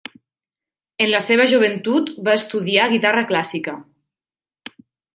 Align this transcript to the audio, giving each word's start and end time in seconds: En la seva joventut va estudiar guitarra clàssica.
En 1.05 1.11
la 1.11 1.19
seva 1.25 1.45
joventut 1.53 2.11
va 2.31 2.35
estudiar 2.41 2.91
guitarra 2.97 3.25
clàssica. 3.35 3.81